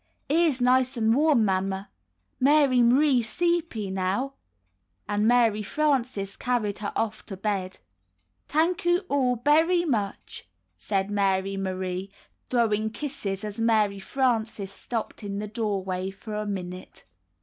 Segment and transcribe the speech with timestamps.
[0.29, 1.45] "Ears nice and warm.
[1.45, 1.91] Mamma.
[2.39, 4.33] Mary M'rie s'eepy now."
[5.07, 7.77] And Mary Frances carried her off to bed.
[8.47, 12.09] "T'ank 'oo all, berry much," said Mary Marie,
[12.49, 17.03] throwing kisses, as Mary Frances stopped in the door way for a minute.